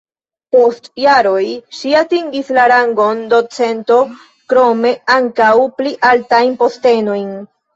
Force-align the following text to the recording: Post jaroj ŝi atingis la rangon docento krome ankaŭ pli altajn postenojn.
Post 0.53 0.87
jaroj 1.01 1.43
ŝi 1.79 1.91
atingis 1.99 2.49
la 2.59 2.63
rangon 2.73 3.21
docento 3.35 3.99
krome 4.55 4.95
ankaŭ 5.19 5.53
pli 5.79 5.95
altajn 6.15 6.57
postenojn. 6.65 7.33